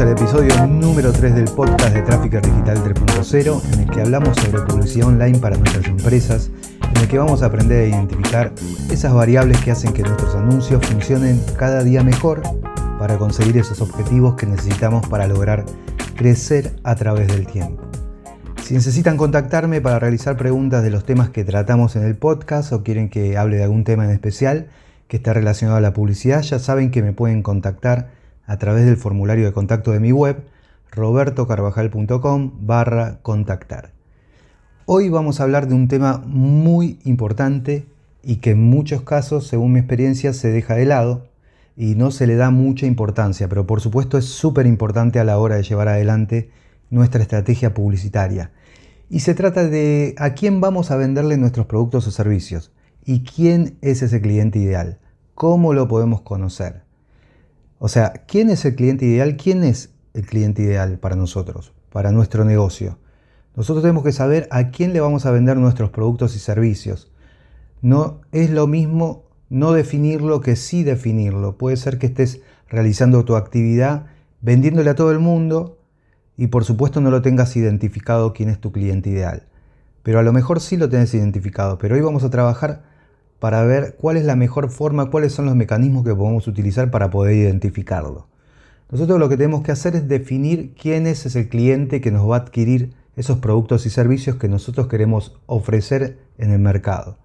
[0.00, 4.34] Bienvenidos al episodio número 3 del podcast de Tráfico Digital 3.0, en el que hablamos
[4.38, 6.50] sobre publicidad online para nuestras empresas,
[6.90, 8.54] en el que vamos a aprender a identificar
[8.90, 12.40] esas variables que hacen que nuestros anuncios funcionen cada día mejor
[12.98, 15.66] para conseguir esos objetivos que necesitamos para lograr
[16.16, 17.82] crecer a través del tiempo.
[18.62, 22.82] Si necesitan contactarme para realizar preguntas de los temas que tratamos en el podcast o
[22.82, 24.68] quieren que hable de algún tema en especial
[25.08, 28.19] que esté relacionado a la publicidad, ya saben que me pueden contactar
[28.50, 30.42] a través del formulario de contacto de mi web
[30.90, 33.92] robertocarvajal.com barra contactar.
[34.86, 37.86] Hoy vamos a hablar de un tema muy importante
[38.24, 41.28] y que en muchos casos, según mi experiencia, se deja de lado
[41.76, 45.38] y no se le da mucha importancia, pero por supuesto es súper importante a la
[45.38, 46.50] hora de llevar adelante
[46.90, 48.50] nuestra estrategia publicitaria.
[49.08, 52.72] Y se trata de a quién vamos a venderle nuestros productos o servicios
[53.04, 54.98] y quién es ese cliente ideal,
[55.36, 56.89] cómo lo podemos conocer.
[57.82, 59.38] O sea, ¿quién es el cliente ideal?
[59.38, 62.98] ¿Quién es el cliente ideal para nosotros, para nuestro negocio?
[63.56, 67.10] Nosotros tenemos que saber a quién le vamos a vender nuestros productos y servicios.
[67.80, 71.56] No es lo mismo no definirlo que sí definirlo.
[71.56, 74.04] Puede ser que estés realizando tu actividad
[74.42, 75.78] vendiéndole a todo el mundo
[76.36, 79.46] y por supuesto no lo tengas identificado quién es tu cliente ideal.
[80.02, 81.78] Pero a lo mejor sí lo tenés identificado.
[81.78, 82.89] Pero hoy vamos a trabajar
[83.40, 87.10] para ver cuál es la mejor forma, cuáles son los mecanismos que podemos utilizar para
[87.10, 88.28] poder identificarlo.
[88.90, 92.36] Nosotros lo que tenemos que hacer es definir quién es ese cliente que nos va
[92.36, 97.18] a adquirir esos productos y servicios que nosotros queremos ofrecer en el mercado.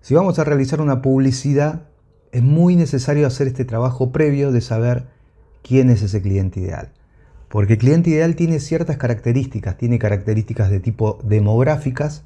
[0.00, 1.82] Si vamos a realizar una publicidad,
[2.32, 5.06] es muy necesario hacer este trabajo previo de saber
[5.62, 6.92] quién es ese cliente ideal.
[7.48, 12.24] Porque el cliente ideal tiene ciertas características, tiene características de tipo demográficas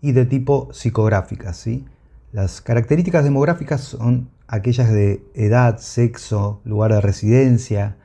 [0.00, 1.56] y de tipo psicográficas.
[1.58, 1.84] ¿sí?
[2.32, 7.96] Las características demográficas son aquellas de edad, sexo, lugar de residencia,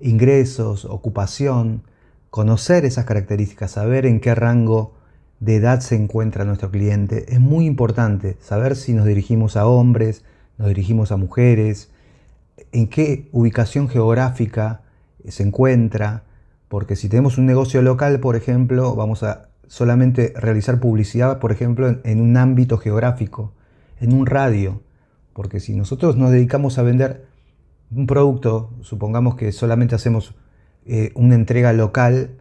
[0.00, 1.84] ingresos, ocupación,
[2.30, 4.94] conocer esas características, saber en qué rango
[5.38, 7.32] de edad se encuentra nuestro cliente.
[7.32, 10.24] Es muy importante saber si nos dirigimos a hombres,
[10.58, 11.92] nos dirigimos a mujeres,
[12.72, 14.80] en qué ubicación geográfica
[15.28, 16.24] se encuentra,
[16.66, 22.00] porque si tenemos un negocio local, por ejemplo, vamos a solamente realizar publicidad, por ejemplo,
[22.02, 23.52] en, un ámbito geográfico
[24.00, 24.82] en un radio.
[25.32, 27.26] Porque si nosotros nos dedicamos a vender
[27.90, 30.34] un producto, supongamos que solamente hacemos
[30.86, 32.38] eh, una entrega local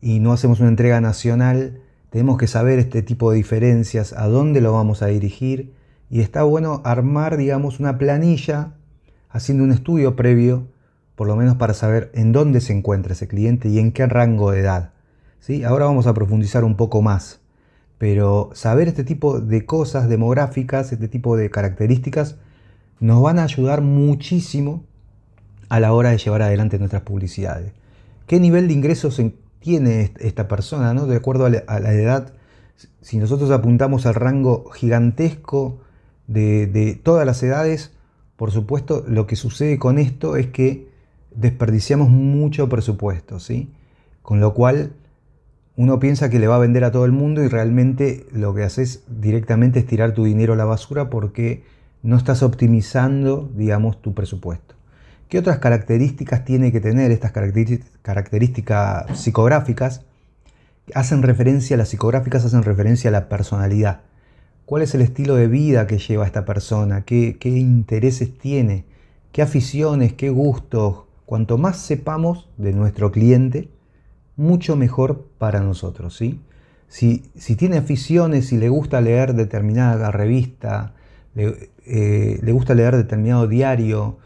[0.00, 1.80] y no hacemos una entrega nacional,
[2.10, 5.74] tenemos que saber este tipo de diferencias, a dónde lo vamos a dirigir
[6.08, 8.74] y está bueno armar, digamos, una planilla
[9.28, 10.68] haciendo un estudio previo,
[11.14, 14.50] por lo menos para saber en dónde se encuentra ese cliente y en qué rango
[14.50, 14.92] de edad.
[15.40, 15.64] ¿sí?
[15.64, 17.40] Ahora vamos a profundizar un poco más.
[17.98, 22.36] Pero saber este tipo de cosas demográficas, este tipo de características,
[23.00, 24.84] nos van a ayudar muchísimo
[25.68, 27.72] a la hora de llevar adelante nuestras publicidades.
[28.26, 29.20] ¿Qué nivel de ingresos
[29.60, 30.94] tiene esta persona?
[30.94, 31.06] ¿no?
[31.06, 32.34] De acuerdo a la, edad,
[33.00, 35.80] si nosotros apuntamos al rango gigantesco
[36.26, 37.92] de, de todas las edades,
[38.36, 40.88] por supuesto, lo que sucede con esto es que
[41.34, 43.72] desperdiciamos mucho presupuesto, ¿sí?
[44.22, 44.92] Con lo cual
[45.76, 48.62] uno piensa que le va a vender a todo el mundo y realmente lo que
[48.62, 51.64] haces directamente es tirar tu dinero a la basura porque
[52.02, 54.74] no estás optimizando, digamos, tu presupuesto.
[55.28, 60.02] ¿Qué otras características tiene que tener estas características psicográficas?
[60.94, 64.00] Hacen referencia, las psicográficas hacen referencia a la personalidad.
[64.64, 67.02] ¿Cuál es el estilo de vida que lleva esta persona?
[67.04, 68.84] ¿Qué, qué intereses tiene?
[69.32, 70.14] ¿Qué aficiones?
[70.14, 71.04] ¿Qué gustos?
[71.26, 73.68] Cuanto más sepamos de nuestro cliente,
[74.36, 76.16] mucho mejor para nosotros.
[76.16, 76.40] ¿sí?
[76.88, 80.94] Si, si tiene aficiones, si le gusta leer determinada revista,
[81.34, 84.18] le, eh, gusta leer determinado diario,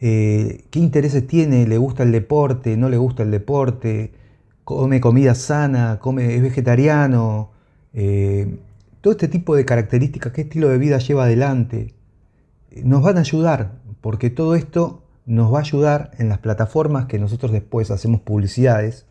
[0.00, 4.12] eh, qué intereses tiene, le gusta el deporte, no le gusta el deporte,
[4.64, 7.50] come comida sana, come, es vegetariano,
[7.92, 8.58] eh,
[9.00, 11.94] todo este tipo de características, qué estilo de vida lleva adelante,
[12.82, 17.18] nos van a ayudar, porque todo esto nos va a ayudar en las plataformas que
[17.18, 19.06] nosotros después hacemos publicidades,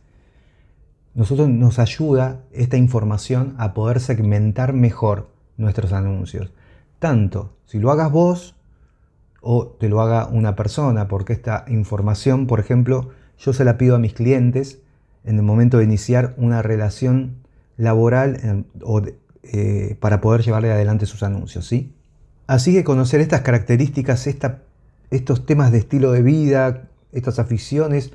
[1.16, 6.52] nosotros nos ayuda esta información a poder segmentar mejor nuestros anuncios.
[7.00, 8.56] Tanto si lo hagas vos
[9.42, 13.96] o te lo haga una persona, porque esta información, por ejemplo, yo se la pido
[13.96, 14.80] a mis clientes
[15.24, 17.44] en el momento de iniciar una relación
[17.78, 19.02] laboral o
[19.44, 21.68] eh, para poder llevarle adelante sus anuncios.
[21.68, 21.94] ¿sí?
[22.48, 24.28] Así que conocer estas características,
[25.12, 28.14] estos temas de estilo de vida, estas aficiones,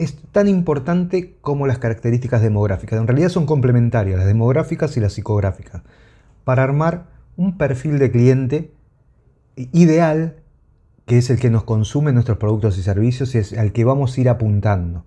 [0.00, 2.98] es tan importante como las características demográficas.
[2.98, 5.82] En realidad son complementarias, las demográficas y las psicográficas,
[6.44, 8.72] para armar un perfil de cliente
[9.56, 10.36] ideal
[11.04, 14.16] que es el que nos consume nuestros productos y servicios y es al que vamos
[14.16, 15.04] a ir apuntando.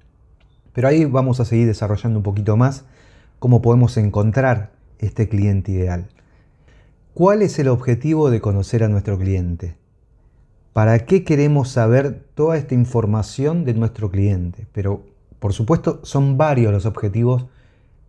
[0.73, 2.85] Pero ahí vamos a seguir desarrollando un poquito más
[3.39, 6.07] cómo podemos encontrar este cliente ideal.
[7.15, 9.75] ¿Cuál es el objetivo de conocer a nuestro cliente?
[10.73, 14.67] ¿Para qué queremos saber toda esta información de nuestro cliente?
[14.73, 15.05] Pero,
[15.39, 17.45] por supuesto, son varios los objetivos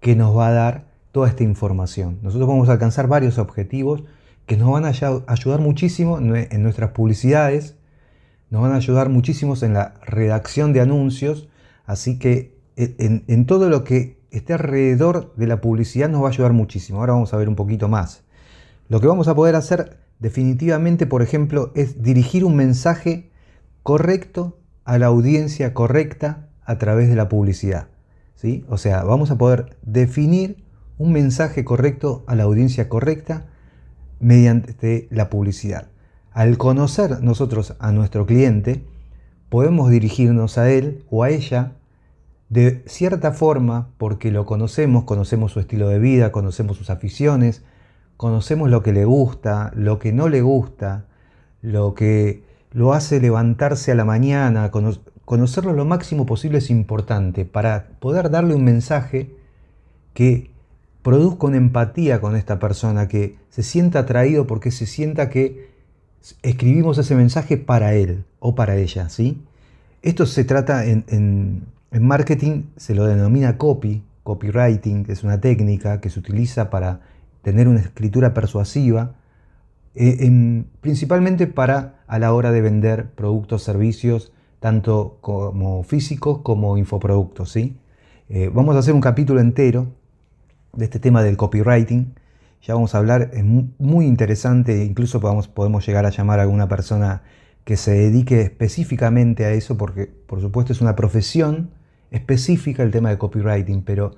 [0.00, 2.18] que nos va a dar toda esta información.
[2.22, 4.02] Nosotros vamos a alcanzar varios objetivos
[4.46, 7.76] que nos van a ayudar muchísimo en nuestras publicidades,
[8.50, 11.48] nos van a ayudar muchísimo en la redacción de anuncios,
[11.86, 16.52] así que en, todo lo que esté alrededor de la publicidad nos va a ayudar
[16.52, 17.00] muchísimo.
[17.00, 18.24] Ahora vamos a ver un poquito más.
[18.88, 23.30] Lo que vamos a poder hacer definitivamente, por ejemplo, es dirigir un mensaje
[23.82, 27.88] correcto a la audiencia correcta a través de la publicidad.
[28.34, 28.64] ¿sí?
[28.70, 30.64] O sea, vamos a poder definir
[30.96, 33.48] un mensaje correcto a la audiencia correcta
[34.18, 35.88] mediante la publicidad.
[36.30, 38.82] Al conocer nosotros a nuestro cliente,
[39.50, 41.72] podemos dirigirnos a él o a ella
[42.48, 47.62] de cierta forma porque lo conocemos, conocemos su estilo de vida, conocemos sus aficiones,
[48.16, 51.06] conocemos lo que le gusta, lo que no le gusta,
[51.62, 54.70] lo que lo hace levantarse a la mañana,
[55.24, 59.34] conocerlo lo máximo posible es importante para poder darle un mensaje
[60.12, 60.50] que
[61.02, 65.68] produzca una empatía con esta persona, que se sienta atraído porque se sienta que
[66.42, 69.42] escribimos ese mensaje para él o para ella, ¿sí?
[70.02, 71.66] Esto se trata en, en,
[72.02, 77.00] marketing, se lo denomina copy, copywriting, es una técnica que se utiliza para
[77.44, 79.14] tener una escritura persuasiva,
[79.94, 87.52] eh, principalmente para a la hora de vender productos, servicios, tanto como físicos como infoproductos,
[87.52, 87.76] ¿sí?
[88.30, 89.92] Eh, vamos a hacer un capítulo entero
[90.72, 92.14] de este tema del copywriting.
[92.62, 96.66] Ya vamos a hablar, es muy interesante, incluso podemos, podemos llegar a llamar a alguna
[96.66, 97.22] persona
[97.64, 101.70] que se dedique específicamente a eso, porque por supuesto es una profesión
[102.10, 104.16] específica el tema de copywriting, pero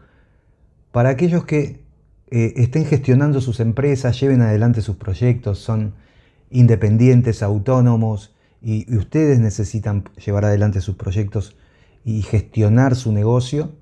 [0.93, 1.86] para aquellos que
[2.31, 5.95] eh, estén gestionando sus empresas, lleven adelante sus proyectos, son
[6.51, 11.57] independientes, autónomos, y, ustedes necesitan llevar adelante sus proyectos
[12.05, 13.73] y gestionar su negocio,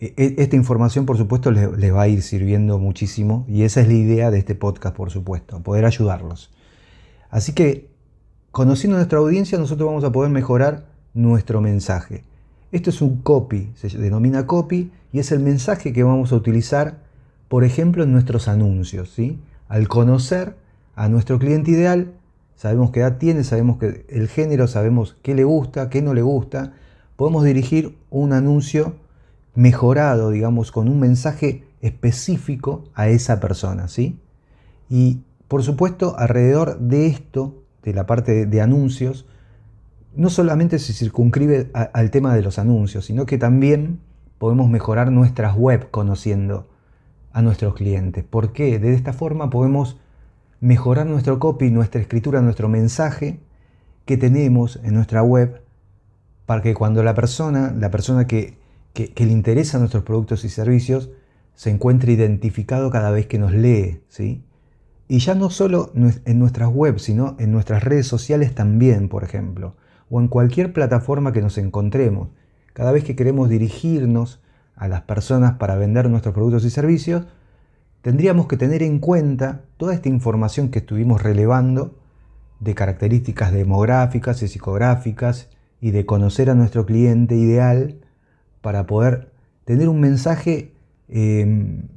[0.00, 3.88] e, e, esta información, por supuesto, les, va a ir sirviendo muchísimo y esa es
[3.88, 6.50] la idea de este podcast, por supuesto, poder ayudarlos.
[7.30, 7.88] Así que,
[8.50, 12.24] conociendo nuestra audiencia, nosotros vamos a poder mejorar nuestro mensaje.
[12.70, 17.07] Esto es un copy, se denomina copy y es el mensaje que vamos a utilizar,
[17.48, 19.10] por ejemplo, en nuestros anuncios.
[19.10, 19.38] ¿sí?
[19.68, 20.56] Al conocer
[20.94, 22.12] a nuestro cliente ideal,
[22.54, 23.78] sabemos qué edad tiene, sabemos
[24.08, 26.72] el género, sabemos qué le gusta, qué no le gusta,
[27.16, 28.96] podemos dirigir un anuncio
[29.54, 34.18] mejorado, digamos, con un mensaje específico a esa persona, ¿sí?
[34.88, 39.26] Y por supuesto, alrededor de esto, de la parte de, anuncios,
[40.14, 44.00] no solamente se circunscribe al tema de los anuncios, sino que también
[44.38, 46.68] podemos mejorar nuestras web conociendo
[47.32, 48.24] a nuestros clientes.
[48.24, 48.78] ¿Por qué?
[48.78, 49.98] De esta forma podemos
[50.60, 53.40] mejorar nuestro copy, nuestra escritura, nuestro mensaje
[54.04, 55.62] que tenemos en nuestra web
[56.46, 58.58] para que cuando la persona, la persona que
[59.06, 61.10] que, le interesan nuestros productos y servicios
[61.54, 64.42] se encuentre identificado cada vez que nos lee, ¿sí?
[65.08, 69.74] Y ya no solo en nuestras webs, sino en nuestras redes sociales también, por ejemplo,
[70.10, 72.28] o en cualquier plataforma que nos encontremos.
[72.74, 74.40] Cada vez que queremos dirigirnos
[74.78, 77.26] a las personas para vender nuestros productos y servicios,
[78.02, 81.98] tendríamos que tener en cuenta toda esta información que estuvimos relevando
[82.60, 85.48] de características demográficas y psicográficas
[85.80, 87.96] y de conocer a nuestro cliente ideal
[88.60, 89.32] para poder
[89.64, 90.72] tener un mensaje
[91.08, 91.88] em,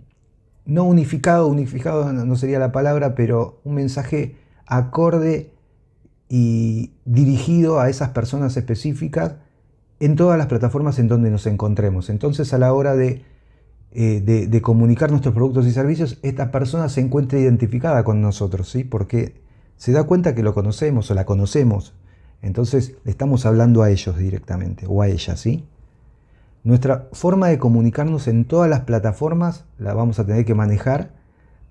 [0.65, 4.35] no unificado, unificado no sería la palabra, pero un mensaje
[4.65, 5.51] acorde
[6.29, 9.35] y dirigido a esas personas específicas
[10.01, 12.10] en todas las plataformas en donde nos encontremos.
[12.10, 13.24] Entonces a la hora de,
[13.91, 18.84] eh, de, comunicar nuestros productos y servicios, esta persona se encuentra identificada con nosotros, ¿sí?
[18.84, 19.41] porque
[19.77, 21.93] se da cuenta que lo conocemos o la conocemos.
[22.41, 25.65] Entonces le estamos hablando a ellos directamente o a ella, ¿sí?
[26.63, 31.12] Nuestra forma de comunicarnos en todas las plataformas la vamos a tener que manejar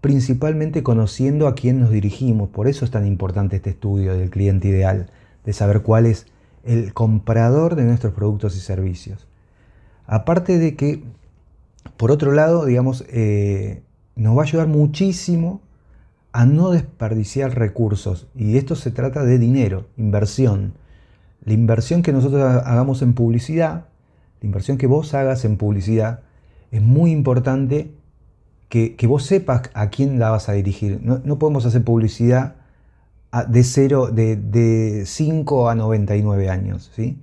[0.00, 2.48] principalmente conociendo a quién nos dirigimos.
[2.48, 5.10] Por eso es tan importante este estudio del cliente ideal,
[5.44, 6.26] de saber cuál es
[6.64, 9.26] el comprador de nuestros productos y servicios.
[10.06, 11.02] Aparte de que,
[11.96, 13.82] por otro lado, digamos, eh,
[14.16, 15.60] nos va a ayudar muchísimo
[16.32, 18.28] a no desperdiciar recursos.
[18.34, 20.74] Y esto se trata de dinero, inversión.
[21.44, 23.86] La inversión que nosotros hagamos en publicidad
[24.40, 26.20] la inversión que vos hagas en publicidad,
[26.70, 27.92] es muy importante
[28.68, 31.00] que, vos sepas a quién la vas a dirigir.
[31.02, 32.56] No, podemos hacer publicidad
[33.48, 36.90] de 0, de, de 5 a 99 años.
[36.94, 37.18] ¿sí?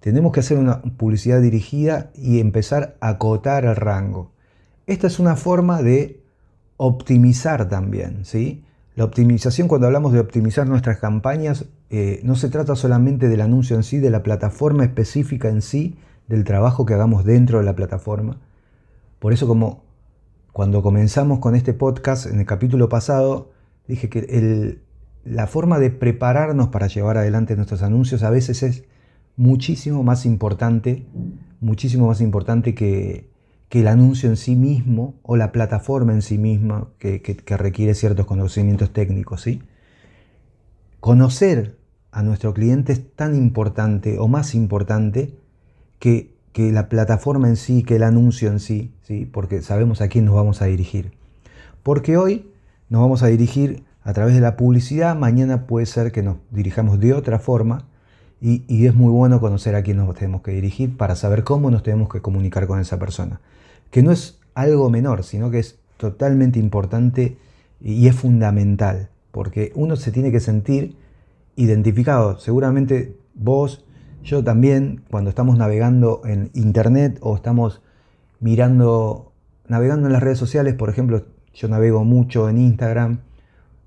[0.00, 4.30] Tenemos que hacer una publicidad dirigida y empezar a acotar el rango.
[4.86, 6.20] Esta es una forma de
[6.76, 8.24] optimizar también.
[8.24, 8.64] ¿sí?
[8.96, 13.76] La optimización, cuando hablamos de optimizar nuestras campañas, eh, no se trata solamente del anuncio
[13.76, 15.96] en sí, de la plataforma específica en sí,
[16.28, 18.38] del trabajo que hagamos dentro de la plataforma.
[19.18, 19.82] Por eso como
[20.52, 23.50] cuando comenzamos con este podcast en el capítulo pasado,
[23.86, 24.80] dije que
[25.24, 28.84] la forma de prepararnos para llevar adelante nuestros anuncios a veces es
[29.36, 31.06] muchísimo más importante,
[31.60, 33.28] muchísimo más importante que,
[33.70, 37.20] el anuncio en sí mismo o la plataforma en sí misma que,
[37.56, 39.42] requiere ciertos conocimientos técnicos.
[39.42, 39.62] ¿sí?
[40.98, 41.78] Conocer
[42.10, 45.38] a nuestro cliente es tan importante o más importante
[46.00, 49.24] que, que, la plataforma en sí, que el anuncio en sí, ¿sí?
[49.24, 51.12] porque sabemos a quién nos vamos a dirigir.
[51.84, 52.50] Porque hoy
[52.88, 57.00] nos vamos a dirigir a través de la publicidad, mañana puede ser que nos dirijamos
[57.00, 57.84] de otra forma
[58.40, 61.82] y, es muy bueno conocer a quién nos tenemos que dirigir para saber cómo nos
[61.82, 63.40] tenemos que comunicar con esa persona.
[63.90, 67.36] Que no es algo menor, sino que es totalmente importante
[67.82, 70.96] y es fundamental, porque uno se tiene que sentir
[71.56, 72.38] identificado.
[72.38, 73.84] Seguramente vos,
[74.24, 77.82] yo también, cuando estamos navegando en internet o estamos
[78.38, 79.32] mirando,
[79.68, 83.18] navegando en las redes sociales, por ejemplo, yo navego mucho en Instagram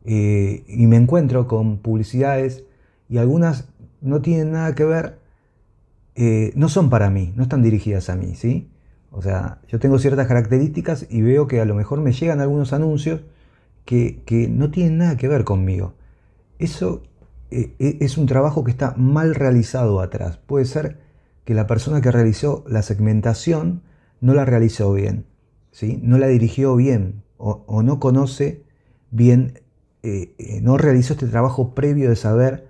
[0.05, 2.65] eh, y me encuentro con publicidades
[3.09, 3.69] y algunas
[4.01, 5.19] no tienen nada que ver,
[6.15, 8.69] eh, no son para mí, no están dirigidas a mí, ¿sí?
[9.11, 12.73] O sea, yo tengo ciertas características y veo que a lo mejor me llegan algunos
[12.73, 13.21] anuncios
[13.85, 15.93] que, no tienen nada que ver conmigo.
[16.59, 17.03] Eso
[17.51, 20.37] eh, e, es un trabajo que está mal realizado atrás.
[20.37, 20.99] Puede ser
[21.45, 23.83] que la persona que realizó la segmentación
[24.21, 25.25] no la realizó bien,
[25.71, 25.99] ¿sí?
[26.01, 28.63] no la dirigió bien o, no conoce
[29.11, 29.59] bien,
[30.03, 32.67] eh, no realizó este trabajo previo de saber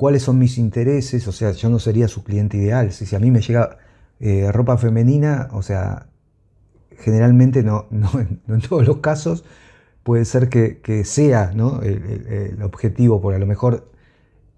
[0.00, 2.90] cuáles son mis intereses, o sea, yo no sería su cliente ideal.
[2.90, 3.76] Si, a mí me llega
[4.18, 6.06] eh, ropa femenina, o sea,
[7.00, 7.86] generalmente no,
[8.48, 9.44] en todos los casos
[10.02, 13.92] puede ser que, sea el, objetivo, porque a lo mejor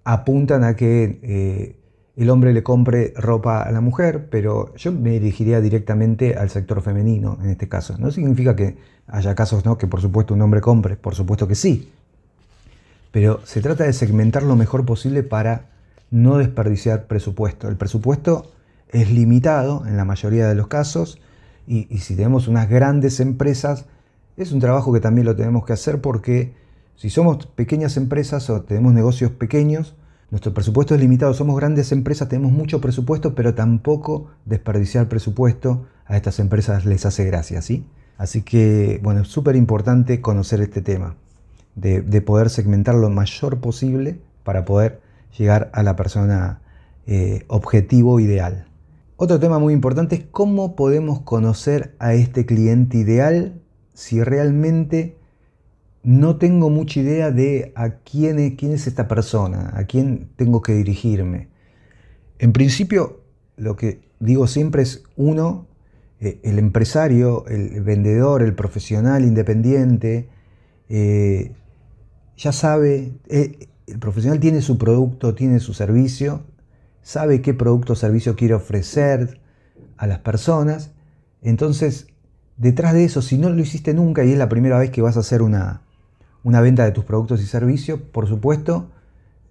[0.04, 1.81] apuntan a que eh,
[2.16, 6.82] el hombre le compre ropa a la mujer, pero yo me dirigiría directamente al sector
[6.82, 7.96] femenino en este caso.
[7.98, 8.76] No significa que
[9.06, 9.78] haya casos ¿no?
[9.78, 11.90] que por supuesto un hombre compre, por supuesto que sí,
[13.10, 15.66] pero se trata de segmentar lo mejor posible para
[16.10, 17.68] no desperdiciar presupuesto.
[17.68, 18.52] El presupuesto
[18.88, 21.18] es limitado en la mayoría de los casos
[21.66, 23.86] y, si tenemos unas grandes empresas,
[24.36, 26.54] es un trabajo que también lo tenemos que hacer porque
[26.96, 29.94] si somos pequeñas empresas o tenemos negocios pequeños,
[30.32, 31.34] nuestro presupuesto es limitado.
[31.34, 37.26] Somos grandes empresas, tenemos mucho presupuesto, pero tampoco desperdiciar presupuesto a estas empresas les hace
[37.26, 37.84] gracia, ¿sí?
[38.16, 41.16] Así que, bueno, es súper importante conocer este tema
[41.74, 45.02] de, poder segmentar lo mayor posible para poder
[45.36, 46.62] llegar a la persona
[47.06, 48.64] eh, objetivo ideal.
[49.16, 53.60] Otro tema muy importante es cómo podemos conocer a este cliente ideal
[53.92, 55.18] si realmente
[56.02, 60.62] no tengo mucha idea de a quién es, quién es esta persona, a quién tengo
[60.62, 61.48] que dirigirme.
[62.38, 63.20] En principio,
[63.56, 65.68] lo que digo siempre es uno,
[66.20, 70.28] eh, el empresario, el vendedor, el profesional independiente,
[70.88, 71.52] eh,
[72.36, 76.42] ya sabe, eh, el profesional tiene su producto, tiene su servicio,
[77.02, 79.40] sabe qué producto o servicio quiere ofrecer
[79.96, 80.90] a las personas.
[81.42, 82.08] Entonces,
[82.56, 85.16] detrás de eso, si no lo hiciste nunca y es la primera vez que vas
[85.16, 85.81] a hacer una,
[86.44, 88.90] una venta de tus productos y servicios, por supuesto,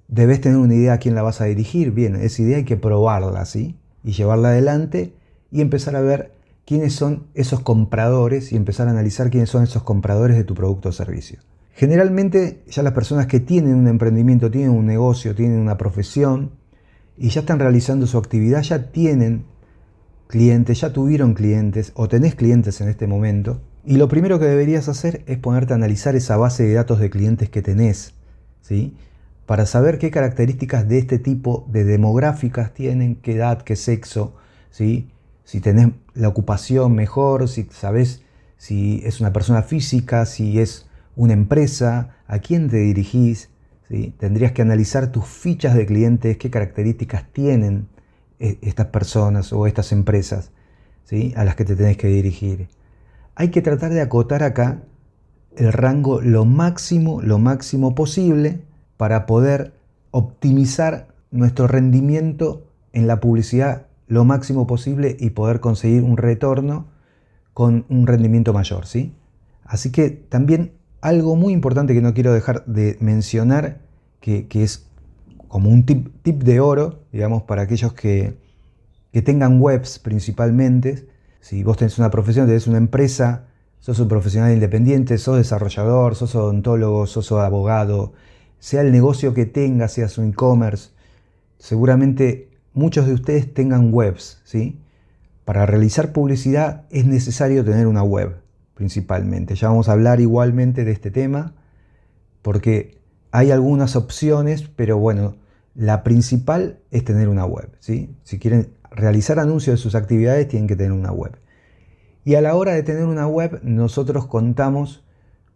[0.07, 1.91] debes tener una idea a quién la vas a dirigir.
[1.91, 3.77] Bien, esa idea hay que probarla, ¿sí?
[4.03, 5.13] Y llevarla adelante
[5.51, 6.33] y empezar a ver
[6.65, 10.89] quiénes son esos compradores y empezar a analizar quiénes son esos compradores de tu producto
[10.89, 11.39] o servicio.
[11.73, 16.51] Generalmente ya las personas que tienen un emprendimiento, tienen un negocio, tienen una profesión
[17.17, 19.45] y ya están realizando su actividad, ya tienen
[20.27, 23.61] clientes, ya tuvieron clientes o tenés clientes en este momento.
[23.83, 27.09] Y lo primero que deberías hacer es ponerte a analizar esa base de datos de
[27.09, 28.13] clientes que tenés,
[28.61, 28.95] ¿sí?
[29.45, 34.35] Para saber qué características de este tipo de demográficas tienen, qué edad, qué sexo,
[34.69, 35.09] ¿sí?
[35.43, 38.21] Si tenés la ocupación mejor, si sabés
[38.61, 40.85] si es una persona física, si es
[41.15, 43.49] una empresa, a quién te dirigís,
[43.89, 44.13] ¿sí?
[44.19, 47.87] tendrías que analizar tus fichas de clientes, qué características tienen
[48.39, 50.51] eh, estas personas o estas empresas
[51.05, 51.33] ¿sí?
[51.35, 52.67] a las que te tenés que dirigir.
[53.35, 54.83] Hay que tratar de acotar acá
[55.55, 58.61] el rango lo máximo, lo máximo posible
[58.97, 59.73] para poder
[60.11, 66.87] optimizar nuestro rendimiento en la publicidad lo máximo posible y poder conseguir un retorno
[67.53, 69.13] con un rendimiento mayor, ¿sí?
[69.63, 73.79] Así que también algo muy importante que no quiero dejar de mencionar
[74.19, 74.85] que, es
[75.47, 78.35] como un tip, tip, de oro, digamos, para aquellos que,
[79.13, 81.07] que tengan webs principalmente.
[81.41, 83.47] Si vos tenés una profesión, tenés una empresa,
[83.79, 88.13] sos un profesional independiente, sos desarrollador, sos odontólogo, sos abogado,
[88.59, 90.91] sea el negocio que tengas, sea su e-commerce,
[91.57, 94.79] seguramente muchos de ustedes tengan webs, ¿sí?
[95.43, 98.37] Para realizar publicidad es necesario tener una web,
[98.75, 99.55] principalmente.
[99.55, 101.55] Ya vamos a hablar igualmente de este tema,
[102.43, 102.99] porque
[103.31, 105.35] hay algunas opciones, pero bueno,
[105.73, 108.15] la principal es tener una web, ¿sí?
[108.23, 111.37] Si quieren realizar anuncios de sus actividades, tienen que tener una web.
[112.23, 115.03] Y a la hora de tener una web, nosotros contamos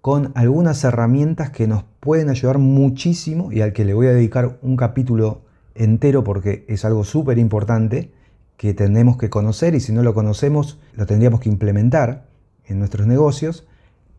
[0.01, 4.59] con algunas herramientas que nos pueden ayudar muchísimo y al que le voy a dedicar
[4.61, 5.41] un capítulo
[5.73, 8.11] entero porque es algo súper importante
[8.57, 12.27] que tenemos que conocer y si no lo conocemos lo tendríamos que implementar
[12.65, 13.67] en nuestros negocios,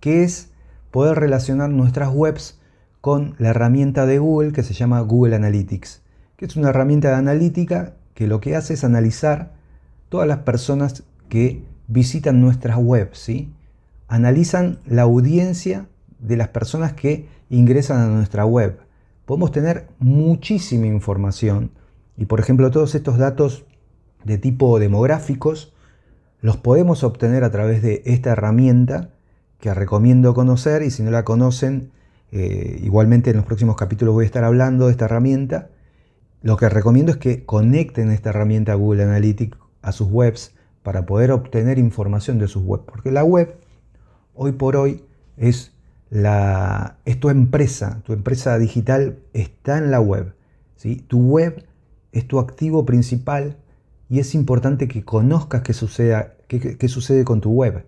[0.01, 0.51] que es
[0.91, 2.61] poder relacionar nuestras webs
[3.01, 6.03] con la herramienta de Google que se llama Google Analytics,
[6.37, 9.53] que es una herramienta de analítica que lo que hace es analizar
[10.09, 13.53] todas las personas que visitan nuestras webs, ¿sí?
[14.09, 15.87] analizan la audiencia
[16.19, 18.79] de las personas que ingresan a nuestra web.
[19.27, 21.73] Podemos tener muchísima información
[22.17, 23.67] y por ejemplo todos estos datos
[24.25, 25.75] de tipo demográficos
[26.41, 29.11] los podemos obtener a través de esta herramienta
[29.61, 31.91] que recomiendo conocer y si no la conocen,
[32.33, 35.69] eh, igualmente en los próximos capítulos voy a estar hablando de esta herramienta.
[36.43, 41.33] Lo que recomiendo es que conecten esta herramienta Google Analytics a sus webs para poder
[41.33, 42.85] obtener información de sus webs.
[42.87, 43.57] Porque la web,
[44.35, 45.05] hoy por hoy,
[45.37, 45.73] es,
[46.11, 48.01] la, tu empresa.
[48.05, 50.35] Tu empresa digital está en la web.
[50.77, 50.97] ¿sí?
[50.97, 51.65] Tu web
[52.13, 53.57] es tu activo principal
[54.09, 57.85] y es importante que conozcas qué, qué, sucede con tu web.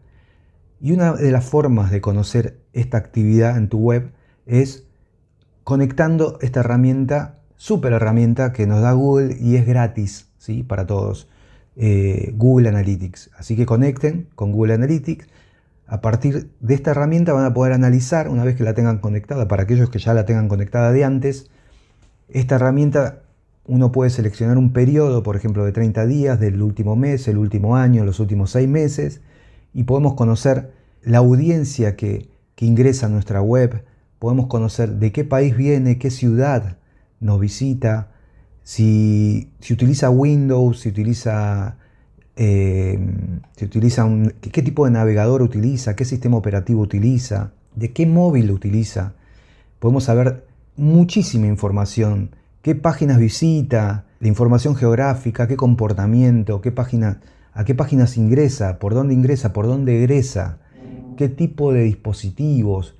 [0.81, 4.13] Y una de las formas de conocer esta actividad en tu web
[4.47, 4.85] es
[5.65, 10.63] conectando esta herramienta, super herramienta que nos da Google y es gratis ¿sí?
[10.63, 11.29] para todos.
[11.77, 13.31] Eh, Google Analytics.
[13.37, 15.29] Así que conecten con Google Analytics.
[15.87, 19.49] A partir de esta herramienta van a poder analizar, una vez que la tengan conectada,
[19.49, 21.51] para aquellos que ya la tengan conectada de antes,
[22.29, 23.23] esta herramienta
[23.65, 27.77] uno puede seleccionar un periodo, por ejemplo, de 30 días del último mes, el último
[27.77, 29.21] año, los últimos 6 meses,
[29.75, 33.85] y podemos conocer la audiencia que, que ingresa a nuestra web,
[34.19, 36.78] podemos conocer de qué país viene, qué ciudad
[37.21, 38.09] nos visita,
[38.69, 41.79] si, utiliza Windows, si utiliza,
[42.37, 42.99] eh,
[43.63, 44.07] utiliza
[44.41, 49.15] qué tipo de navegador utiliza, qué sistema operativo utiliza, de qué móvil utiliza.
[49.79, 50.45] Podemos saber
[50.77, 57.21] muchísima información, qué páginas visita, la información geográfica, qué comportamiento, qué página,
[57.55, 60.59] a qué páginas ingresa, por dónde ingresa, por dónde egresa,
[61.17, 62.97] qué tipo de dispositivos.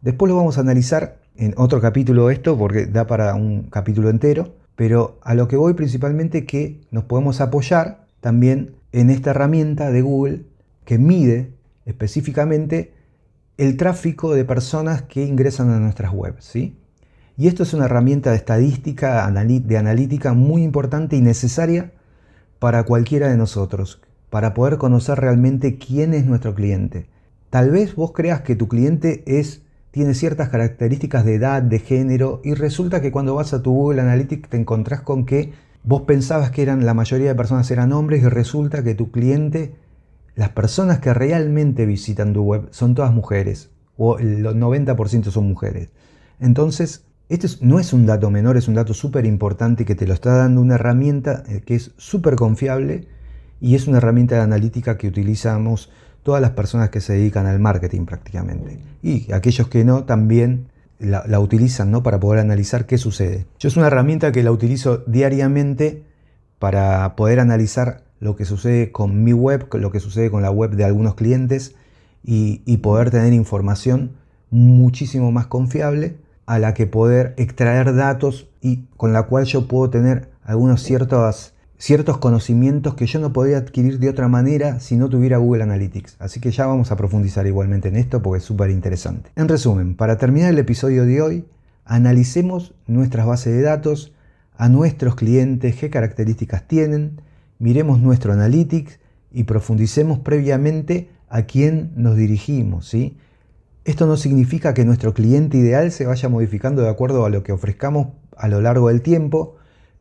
[0.00, 4.62] Después lo vamos a analizar en otro capítulo esto, porque da para un capítulo entero
[4.76, 10.02] pero a lo que voy principalmente que nos podemos apoyar también en esta herramienta de
[10.02, 10.46] Google
[10.84, 12.94] que mide específicamente
[13.58, 16.44] el tráfico de personas que ingresan a nuestras webs.
[16.44, 16.78] ¿sí?
[17.36, 21.92] Y esto es una herramienta de estadística, de analítica muy importante y necesaria
[22.58, 27.06] para cualquiera de nosotros, para poder conocer realmente quién es nuestro cliente.
[27.50, 29.62] Tal vez vos creas que tu cliente es
[29.92, 34.00] tiene ciertas características de edad, de género, y resulta que cuando vas a tu Google
[34.00, 35.52] Analytics te encontrás con que
[35.84, 39.74] vos pensabas que eran, la mayoría de personas eran hombres y resulta que tu cliente,
[40.34, 45.90] las personas que realmente visitan tu web son todas mujeres, o el 90% son mujeres.
[46.40, 50.14] Entonces, esto no es un dato menor, es un dato súper importante que te lo
[50.14, 53.08] está dando una herramienta eh, que es súper confiable
[53.60, 55.90] y es una herramienta de analítica que utilizamos
[56.22, 58.78] todas las personas que se dedican al marketing prácticamente.
[59.02, 60.66] Y aquellos que no, también
[60.98, 62.02] la, utilizan ¿no?
[62.02, 63.46] para poder analizar qué sucede.
[63.58, 66.04] Yo es una herramienta que la utilizo diariamente
[66.58, 70.76] para poder analizar lo que sucede con mi web, lo que sucede con la web
[70.76, 71.74] de algunos clientes
[72.24, 74.12] y, y poder tener información
[74.50, 79.90] muchísimo más confiable a la que poder extraer datos y con la cual yo puedo
[79.90, 85.08] tener algunos ciertos ciertos conocimientos que yo no podría adquirir de otra manera si no
[85.08, 86.14] tuviera Google Analytics.
[86.20, 89.30] Así que ya vamos a profundizar igualmente en esto porque es súper interesante.
[89.34, 91.44] En resumen, para terminar el episodio de hoy,
[91.84, 94.12] analicemos nuestras bases de datos,
[94.56, 97.20] a nuestros clientes, qué características tienen,
[97.58, 99.00] miremos nuestro Analytics
[99.32, 102.86] y profundicemos previamente a quién nos dirigimos.
[102.86, 103.16] ¿sí?
[103.84, 107.50] Esto no significa que nuestro cliente ideal se vaya modificando de acuerdo a lo que
[107.50, 109.56] ofrezcamos a lo largo del tiempo,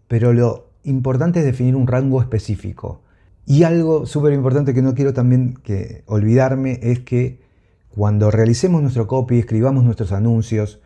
[0.08, 3.02] pero lo importante es definir un rango específico.
[3.46, 7.42] Y algo súper importante que no quiero también que olvidarme es que
[7.90, 10.80] cuando realicemos nuestro copy, escribamos nuestros anuncios,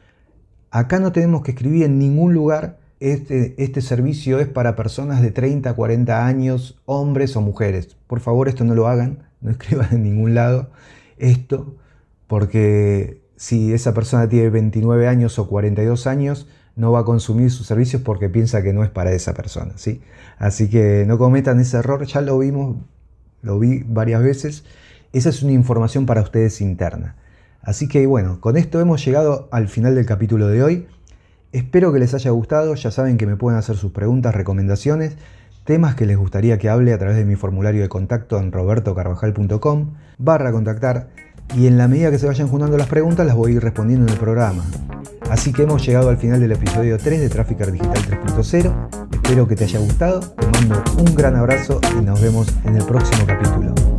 [0.76, 5.32] Acá no tenemos que escribir en ningún lugar este, este, servicio es para personas de
[5.32, 7.96] 30 a 40 años, hombres o mujeres.
[8.08, 10.72] Por favor, esto no lo hagan, no escriban en ningún lado
[11.18, 11.78] esto,
[12.28, 16.46] porque si esa persona tiene 29 años o 42 años,
[16.76, 19.74] no va a consumir sus servicios porque piensa que no es para esa persona.
[19.76, 20.02] ¿sí?
[20.38, 22.78] Así que no cometan ese error, ya lo vimos,
[23.42, 24.66] lo vi varias veces.
[25.14, 27.16] Esa es una información para ustedes interna.
[27.62, 30.88] Así que bueno, con esto hemos llegado al final del capítulo de hoy.
[31.52, 35.16] Espero que les haya gustado, ya saben que me pueden hacer sus preguntas, recomendaciones,
[35.64, 39.94] temas que les gustaría que hable a través de mi formulario de contacto en robertocarvajal.com
[40.18, 41.08] barra contactar
[41.56, 44.06] y en la medida que se vayan juntando las preguntas las voy a ir respondiendo
[44.06, 44.64] en el programa.
[45.30, 49.10] Así que hemos llegado al final del episodio 3 de Trafficker Digital 3.0.
[49.14, 52.86] Espero que te haya gustado, te mando un gran abrazo y nos vemos en el
[52.86, 53.95] próximo capítulo.